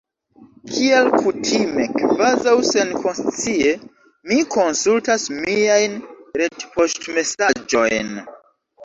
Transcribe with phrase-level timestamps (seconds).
[0.75, 3.73] Kiel kutime, kvazaŭ senkonscie,
[4.31, 6.01] mi konsultas miajn
[6.43, 8.11] retpoŝtmesaĝojn.